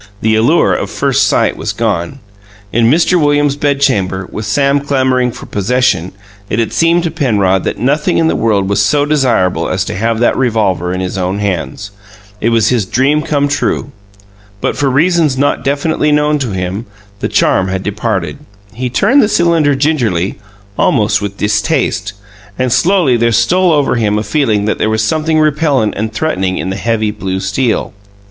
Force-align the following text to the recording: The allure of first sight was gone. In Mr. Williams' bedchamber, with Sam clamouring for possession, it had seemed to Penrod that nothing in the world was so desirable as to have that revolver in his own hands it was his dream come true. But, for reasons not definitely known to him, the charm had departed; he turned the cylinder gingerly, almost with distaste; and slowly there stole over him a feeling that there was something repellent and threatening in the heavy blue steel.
The 0.21 0.33
allure 0.33 0.73
of 0.73 0.89
first 0.89 1.27
sight 1.27 1.55
was 1.55 1.73
gone. 1.73 2.17
In 2.73 2.89
Mr. 2.89 3.21
Williams' 3.21 3.55
bedchamber, 3.55 4.27
with 4.31 4.47
Sam 4.47 4.79
clamouring 4.79 5.31
for 5.31 5.45
possession, 5.45 6.11
it 6.49 6.57
had 6.57 6.73
seemed 6.73 7.03
to 7.03 7.11
Penrod 7.11 7.65
that 7.65 7.77
nothing 7.77 8.17
in 8.17 8.27
the 8.27 8.35
world 8.35 8.67
was 8.67 8.81
so 8.81 9.05
desirable 9.05 9.69
as 9.69 9.85
to 9.85 9.95
have 9.95 10.17
that 10.19 10.35
revolver 10.35 10.91
in 10.91 11.01
his 11.01 11.19
own 11.19 11.37
hands 11.37 11.91
it 12.41 12.49
was 12.49 12.69
his 12.69 12.87
dream 12.87 13.21
come 13.21 13.47
true. 13.47 13.91
But, 14.59 14.75
for 14.75 14.89
reasons 14.89 15.37
not 15.37 15.63
definitely 15.63 16.11
known 16.11 16.39
to 16.39 16.49
him, 16.51 16.87
the 17.19 17.29
charm 17.29 17.67
had 17.67 17.83
departed; 17.83 18.39
he 18.73 18.89
turned 18.89 19.21
the 19.21 19.29
cylinder 19.29 19.75
gingerly, 19.75 20.39
almost 20.79 21.21
with 21.21 21.37
distaste; 21.37 22.13
and 22.57 22.73
slowly 22.73 23.17
there 23.17 23.31
stole 23.31 23.71
over 23.71 23.97
him 23.97 24.17
a 24.17 24.23
feeling 24.23 24.65
that 24.65 24.79
there 24.79 24.89
was 24.89 25.03
something 25.03 25.39
repellent 25.39 25.93
and 25.95 26.11
threatening 26.11 26.57
in 26.57 26.71
the 26.71 26.75
heavy 26.75 27.11
blue 27.11 27.39
steel. 27.39 27.93